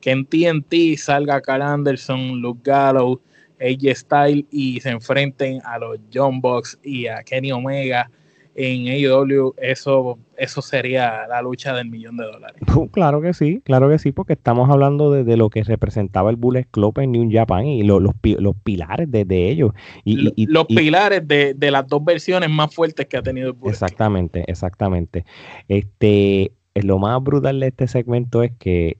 [0.00, 3.20] Que en TNT salga Carl Anderson, Luke Gallows,
[3.60, 8.10] AJ Style y se enfrenten a los John Box y a Kenny Omega
[8.56, 12.62] en AEW, eso, eso sería la lucha del millón de dólares.
[12.92, 16.66] Claro que sí, claro que sí, porque estamos hablando de, lo que representaba el Bullet
[16.70, 18.14] Club en New Japan y los, los,
[18.62, 19.72] pilares de, ellos.
[20.04, 24.44] Y, los pilares de, las dos versiones más fuertes que ha tenido el Bullet Exactamente,
[24.46, 25.24] exactamente.
[25.66, 28.98] Este, lo más brutal de este segmento es que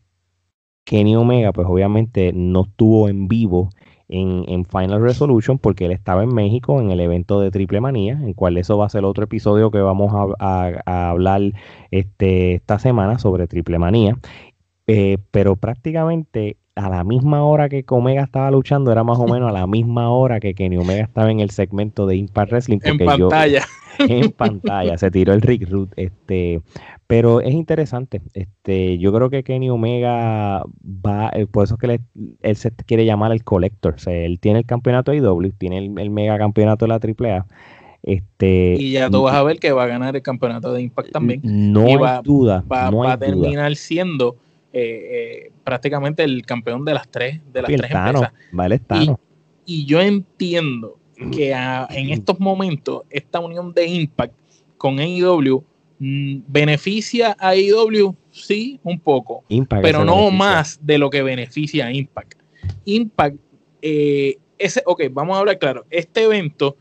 [0.84, 3.70] Kenny Omega, pues obviamente no estuvo en vivo
[4.08, 8.34] en, Final Resolution porque él estaba en México en el evento de Triple Manía, en
[8.34, 11.42] cual eso va a ser otro episodio que vamos a, hablar
[11.90, 14.18] este, esta semana sobre Triple Manía.
[14.86, 19.48] Eh, pero prácticamente a la misma hora que Omega estaba luchando, era más o menos
[19.48, 22.78] a la misma hora que Kenny Omega estaba en el segmento de Impact Wrestling.
[22.82, 23.64] En pantalla.
[23.98, 25.92] en pantalla, se tiró el Rick Root.
[25.96, 26.60] Este,
[27.06, 28.22] pero es interesante.
[28.32, 32.00] Este, yo creo que Kenny Omega va, eh, por eso es que
[32.42, 33.94] él se quiere llamar el Collector.
[33.94, 37.46] O sea, él tiene el campeonato de IW, tiene el, mega campeonato de la AAA.
[38.02, 41.12] Este, y ya tú vas a ver que va a ganar el campeonato de Impact
[41.12, 41.40] también.
[41.44, 42.64] No hay duda.
[42.70, 44.36] Va, a terminar siendo
[44.72, 48.32] eh, eh, prácticamente el campeón de las tres, de las tres empresas.
[49.66, 50.98] Y, y, yo entiendo
[51.32, 54.34] que en estos momentos esta unión de Impact
[54.76, 55.64] con AEW
[55.98, 58.14] Mm, ¿Beneficia a IW?
[58.30, 59.44] Sí, un poco.
[59.68, 62.40] pero no más de lo que beneficia a Impact.
[62.84, 63.36] Impact,
[63.80, 65.86] eh, ese, ok, vamos a hablar claro.
[65.90, 66.76] Este evento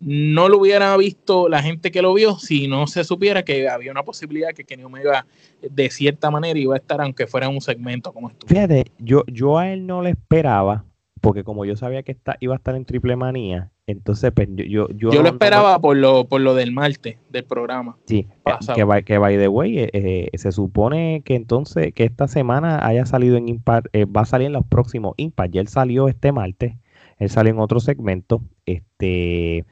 [0.00, 3.90] no lo hubiera visto la gente que lo vio si no se supiera que había
[3.90, 5.26] una posibilidad que Kenny Omega
[5.62, 8.46] de cierta manera iba a estar, aunque fuera un segmento como esto.
[8.46, 10.84] Fíjate, yo, yo a él no le esperaba,
[11.20, 14.88] porque como yo sabía que está, iba a estar en Triple Manía, entonces, pues, yo,
[14.88, 17.98] yo, yo, lo esperaba por lo, por lo del martes del programa.
[18.06, 18.26] Sí,
[18.74, 22.86] que, by, que by the way, eh, eh, se supone que entonces que esta semana
[22.86, 25.52] haya salido en Impact, eh, va a salir en los próximos Impact.
[25.52, 26.76] Ya él salió este martes,
[27.18, 28.42] él salió en otro segmento.
[28.66, 29.64] Este,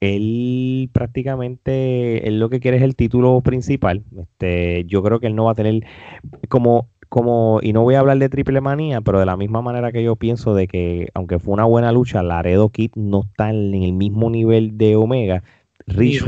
[0.00, 4.04] él prácticamente, él lo que quiere es el título principal.
[4.20, 5.84] Este, yo creo que él no va a tener
[6.48, 9.92] como como, y no voy a hablar de triple manía, pero de la misma manera
[9.92, 13.74] que yo pienso de que, aunque fue una buena lucha, Laredo Kid no está en
[13.74, 15.42] el mismo nivel de Omega.
[15.86, 16.26] Rich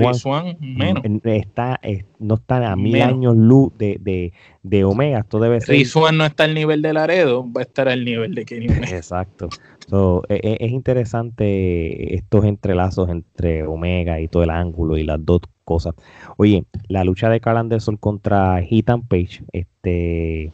[0.59, 1.03] menos.
[1.25, 1.79] Está,
[2.19, 4.33] no está a mil años luz de,
[4.63, 5.19] de, Omega.
[5.19, 5.75] Esto debe ser.
[5.75, 9.51] Rich no está al nivel de Laredo, va a estar al nivel de Kenny Exacto.
[9.93, 15.41] E, e, es, interesante estos entrelazos entre Omega y todo el ángulo y las dos
[15.65, 15.95] cosas.
[16.37, 20.53] Oye, la lucha de Carl Anderson contra Ethan Page, este,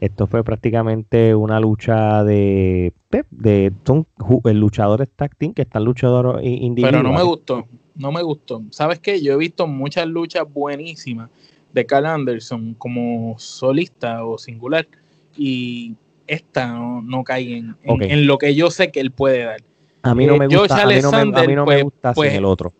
[0.00, 2.92] esto fue prácticamente una lucha de,
[3.30, 4.06] de, son
[4.44, 7.00] luchadores tag team que están luchadores individuales.
[7.00, 8.62] Pero no me gustó, no me gustó.
[8.70, 9.20] ¿Sabes qué?
[9.20, 11.30] Yo he visto muchas luchas buenísimas
[11.72, 14.88] de Carl Anderson como solista o singular
[15.36, 15.94] y
[16.28, 19.62] esta no, cae en, lo que yo sé que él puede dar.
[20.02, 22.72] A mí no me gusta, a mí no me, gusta sin el otro.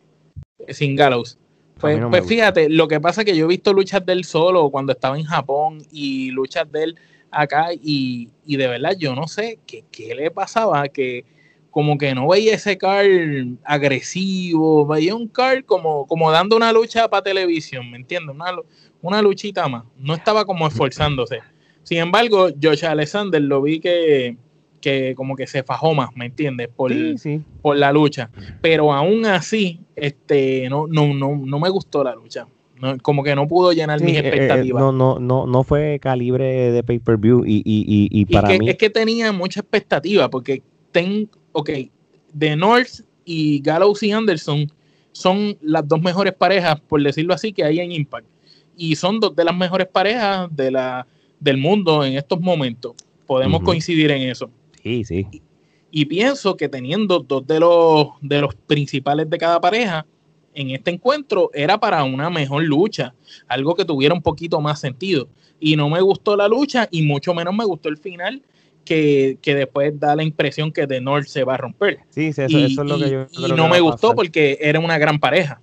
[0.69, 1.39] Sin Gallows.
[1.81, 4.69] Pues, pues fíjate, lo que pasa es que yo he visto luchas de él solo
[4.71, 6.99] cuando estaba en Japón y luchas de él
[7.31, 11.25] acá y, de verdad yo no sé qué, le pasaba, que
[11.71, 17.09] como que no veía ese Carl agresivo, veía un Carl como, como dando una lucha
[17.09, 18.35] para televisión, ¿me entiendes?
[18.35, 18.57] Una,
[19.01, 21.41] una luchita más, no estaba como esforzándose.
[21.89, 24.37] Sin embargo, Josh Alexander lo vi que,
[24.79, 26.69] que como que se fajó más, ¿me entiendes?
[26.69, 26.93] Por,
[27.63, 28.29] por la lucha.
[28.61, 32.47] Pero aún así, este, no, no, no, no me gustó la lucha.
[33.01, 34.83] como que no pudo llenar mis eh, eh, expectativas.
[34.83, 38.69] no, no, no, no fue calibre de pay-per-view y, y, y, para que, mí...
[38.69, 41.71] Es que tenía mucha expectativa porque ten, ok,
[42.39, 44.71] The North y Gallows y Anderson
[45.13, 48.27] son las dos mejores parejas, por decirlo así, que hay en Impact.
[48.77, 51.07] Y son dos de las mejores parejas de la,
[51.41, 52.95] del mundo en estos momentos.
[53.27, 54.51] Podemos coincidir en eso.
[54.83, 55.27] Sí, sí.
[55.91, 60.07] Y, pienso que teniendo dos de los, de los principales de cada pareja
[60.55, 63.15] en este encuentro era para una mejor lucha,
[63.47, 65.29] algo que tuviera un poquito más sentido.
[65.61, 68.43] Y no me gustó la lucha y mucho menos me gustó el final.
[68.85, 71.99] Que, después da la impresión que The North se va a romper.
[72.09, 75.19] Sí, sí eso, es lo que yo Y no me gustó porque era una gran
[75.19, 75.61] pareja.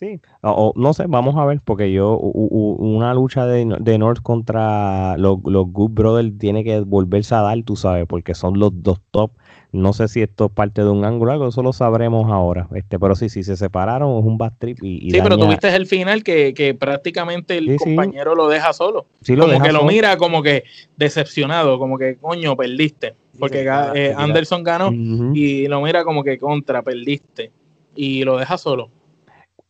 [0.00, 5.18] Sí, o, no sé, vamos a ver, porque yo, una lucha de, de North contra
[5.18, 8.98] los, los Good Brothers tiene que volverse a dar, tú sabes, porque son los dos
[9.10, 9.32] top.
[9.72, 12.66] No sé si esto es parte de un ángulo, algo, eso lo sabremos ahora.
[12.74, 14.82] Este, pero sí, si se separaron, es un bad trip.
[14.82, 19.04] Y, sí, pero tuviste el final que, que prácticamente el compañero lo deja solo.
[19.20, 20.64] Sí, lo como que lo mira como que
[20.96, 23.16] decepcionado, como que coño, perdiste.
[23.38, 24.90] Porque eh, Anderson ganó
[25.34, 27.52] y lo mira como que contra, perdiste.
[27.94, 28.88] Y lo deja solo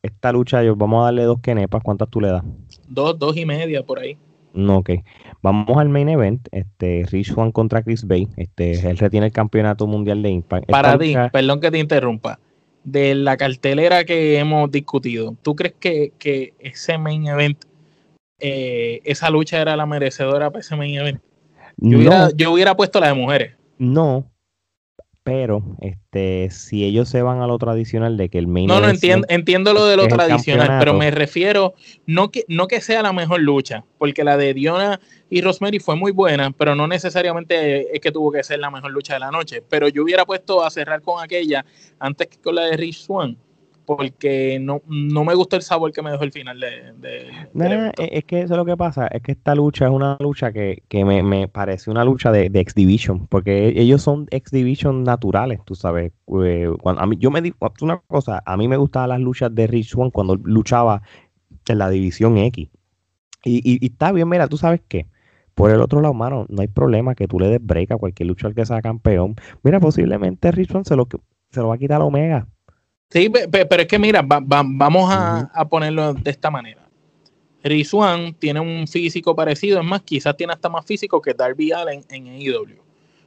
[0.02, 1.82] esta lucha, yo, vamos a darle dos kenepas.
[1.82, 2.42] ¿Cuántas tú le das?
[2.88, 4.16] Dos, dos y media por ahí.
[4.52, 4.90] No, ok.
[5.42, 6.48] Vamos al main event.
[6.52, 8.28] Este, Rich Swan contra Chris Bay.
[8.36, 10.70] Este, él retiene el campeonato mundial de Impact.
[10.70, 12.38] Para ti, perdón que te interrumpa.
[12.82, 17.62] De la cartelera que hemos discutido, ¿tú crees que, ese main event,
[18.38, 21.20] eh, esa lucha era la merecedora para ese main event?
[21.76, 23.54] Yo, hubiera, yo hubiera puesto la de mujeres.
[23.76, 24.29] No,
[25.22, 28.88] pero este si ellos se van a lo tradicional de que el main no no
[28.88, 31.74] entiendo entiendo lo de lo tradicional pero me refiero
[32.06, 35.96] no que no que sea la mejor lucha porque la de Diona y Rosemary fue
[35.96, 39.30] muy buena pero no necesariamente es que tuvo que ser la mejor lucha de la
[39.30, 39.62] noche.
[39.68, 41.64] Pero yo hubiera puesto a cerrar con aquella
[41.98, 43.36] antes que con la de Rich Swan
[43.96, 47.28] porque no, no me gustó el sabor que me dejó el final de,
[47.98, 50.84] es que eso es lo que pasa, es que esta lucha es una lucha que,
[50.92, 56.12] me, me, parece una lucha de, de X-Division, porque ellos son X-Division naturales, tú sabes.
[56.44, 59.52] Eh, cuando, a mí, yo me digo una cosa, a mí me gustaban las luchas
[59.52, 61.02] de Rich Swan cuando luchaba
[61.66, 62.68] en la división X.
[63.42, 65.08] Y, y, está bien, mira, tú sabes qué.
[65.54, 68.28] Por el otro lado, mano, no hay problema que tú le des break a cualquier
[68.28, 69.34] luchador que sea campeón.
[69.64, 71.08] Mira, posiblemente Rich Swan se lo,
[71.50, 72.46] se lo va a quitar a Omega
[73.10, 76.86] Sí, pero es que mira, vamos a, ponerlo de esta manera.
[77.62, 82.04] Rizwan tiene un físico parecido, es más, quizás tiene hasta más físico que Darby Allen
[82.08, 82.78] en AEW.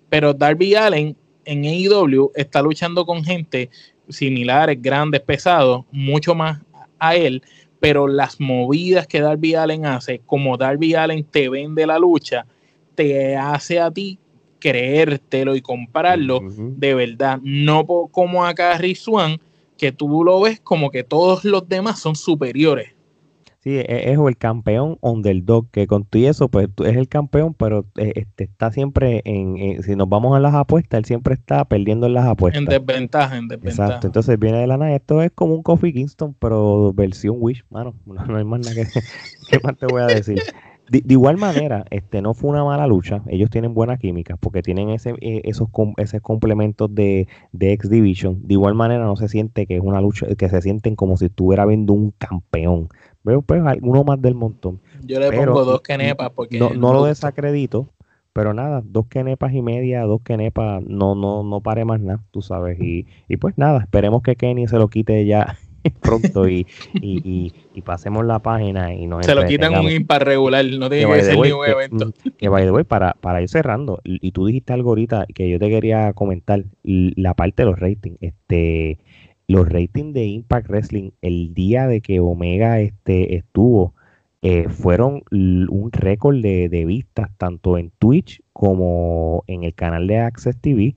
[0.09, 1.15] Pero Darby Allen
[1.45, 3.69] en AEW está luchando con gente
[4.09, 6.61] similares, grandes, pesados, mucho más
[6.97, 7.43] a él,
[7.79, 12.45] pero las movidas que Darby Allen hace, como Darby Allen te vende la lucha,
[12.95, 14.17] te hace a ti
[14.59, 17.39] creértelo y comprarlo de verdad.
[17.43, 19.37] No como acá Rizwan
[19.83, 22.91] que tú lo ves como que todos los demás son superiores.
[23.59, 27.85] Sí, e, es, el campeón underdog, que con y eso, pues es el campeón, pero
[27.97, 32.07] eh, este, está siempre en, si nos vamos a las apuestas, él siempre está perdiendo
[32.07, 32.61] en las apuestas.
[32.61, 33.87] En desventaja, en desventaja.
[33.87, 37.65] Exacto, entonces viene de la nada, esto es como un Coffee Kingston, pero versión Wish,
[37.69, 38.87] mano, no, hay más nada que,
[39.49, 40.41] ¿qué más te voy a decir.
[41.01, 43.23] De, igual manera, este no fue una mala lucha.
[43.25, 48.47] Ellos tienen buena química porque tienen ese, eh, esos, esos complementos de, de X Division.
[48.47, 51.25] De igual manera, no se siente que es una lucha, que se sienten como si
[51.25, 52.89] estuviera viendo un campeón.
[53.23, 54.81] Veo pues uno más del montón.
[55.03, 56.59] Yo le pongo dos kenepas porque.
[56.59, 57.89] No, no lo desacredito,
[58.31, 62.43] pero nada, dos kenepas y media, dos kenepas, no, no, no pare más nada, tú
[62.43, 62.79] sabes.
[62.79, 65.57] Y, y pues nada, esperemos que Kenny se lo quite ya
[65.91, 70.65] pronto y, y, y, pasemos la página y nos Se lo quitan un impar regular,
[70.65, 72.07] no tiene que, ser ningún evento.
[72.07, 75.59] Mm, que, vaya de para, para ir cerrando, y tú dijiste algo ahorita que yo
[75.59, 78.17] te quería comentar, la parte de los ratings.
[78.21, 78.99] Este,
[79.47, 83.93] los ratings de Impact Wrestling el día de que Omega este, estuvo,
[84.41, 90.19] eh, fueron un récord de, de vistas tanto en Twitch como en el canal de
[90.19, 90.95] Access TV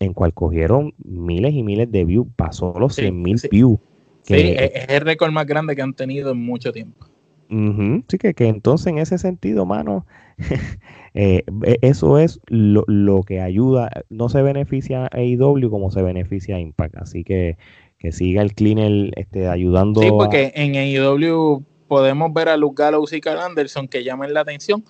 [0.00, 3.78] en cual cogieron miles y miles de views, pasó los 100 mil views
[4.28, 7.06] sí, es el récord más grande que han tenido en mucho tiempo.
[7.50, 10.06] sí, que, que, entonces en ese sentido, mano,
[11.14, 16.56] eh, e, eso es lo, que ayuda, no se beneficia a AEW como se beneficia
[16.56, 17.56] a Impact, así que
[17.98, 20.00] que siga el cleaner este, ayudando.
[20.00, 24.40] Sí, porque en AEW podemos ver a Luke Gallows y Carl Anderson que llamen la
[24.40, 24.84] atención,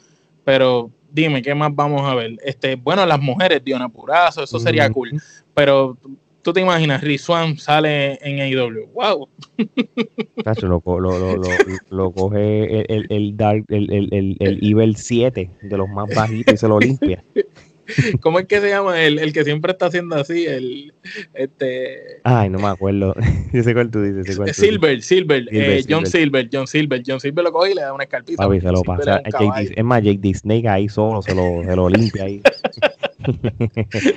[0.45, 2.37] pero dime, ¿qué más vamos a ver?
[2.45, 5.11] Este, bueno, las mujeres, Diona Purazo, eso sería cool,
[5.55, 5.97] pero
[6.43, 8.89] tú te imaginas, Rizwan sale en AEW.
[8.95, 9.29] ¡Wow!
[10.63, 11.43] lo, lo, lo,
[11.91, 16.57] lo, coge el, el, Dark, el, el, el, Evil 7 de los más bajitos y
[16.57, 17.23] se lo limpia.
[18.21, 19.03] ¿Cómo es que se llama?
[19.03, 20.93] El, el que siempre está haciendo así, el
[21.35, 22.21] este.
[22.25, 23.15] Ay, no me acuerdo.
[23.53, 24.37] Yo sé cuál tú dices.
[24.37, 27.93] Cuál Silver, Silver, eh, John Silver, John Silver, John Silver lo coge y le da
[27.93, 28.43] una escarpita.
[28.43, 29.23] Papi, se lo pasa.
[29.25, 30.35] Es más, Jake D.
[30.35, 32.43] Snake ahí solo se lo, se lo limpia ahí.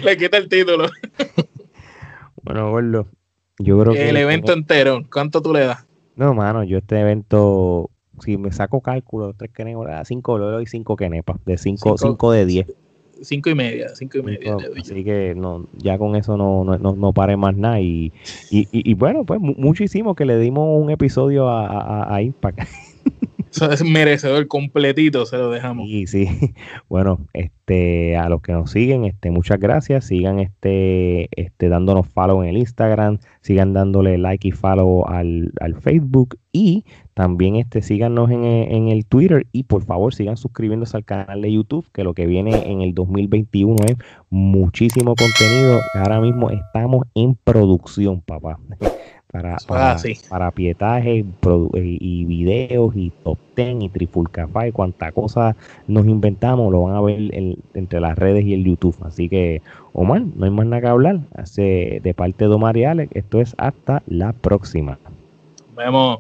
[0.03, 0.89] le quita el título.
[2.43, 3.07] Bueno, gordo,
[3.59, 4.09] yo creo que...
[4.09, 5.85] El evento entero, ¿cuánto tú le das?
[6.15, 10.95] No, mano, yo este evento, si me saco cálculo, tres kenepas, cinco le doy cinco
[10.95, 12.67] kenepas, de cinco, cinco, de diez.
[13.21, 14.57] Cinco y media, cinco y media.
[14.79, 17.79] así que no, ya con eso no, no, no, pare más nada.
[17.79, 18.11] Y,
[18.49, 22.59] y, y, bueno, pues muchísimo que le dimos un episodio a, a, a Impact.
[23.51, 25.87] Es merecedor completito, se lo dejamos.
[25.87, 26.27] Sí, sí.
[26.89, 30.05] Bueno, este, a los que nos siguen, este, muchas gracias.
[30.05, 35.75] Sigan este, este, dándonos follow en el Instagram, sigan dándole like y follow al, al
[35.75, 41.05] Facebook y también este, síganos en, en, el Twitter y por favor sigan suscribiéndose al
[41.05, 43.95] canal de YouTube, que lo que viene en el 2021 es
[44.29, 45.79] muchísimo contenido.
[45.93, 48.59] Ahora mismo estamos en producción, papá
[49.31, 49.97] para, para,
[50.29, 51.25] para, pietaje
[51.73, 55.55] y videos y top ten y trifulcafá y cuánta cosa
[55.87, 58.95] nos inventamos lo van a ver entre las redes y el YouTube.
[59.03, 59.61] Así que,
[59.93, 61.19] Omar, no hay más nada que hablar.
[61.35, 64.97] Hace, de parte de Omar y Alex, esto es hasta la próxima.
[65.75, 66.19] vemos.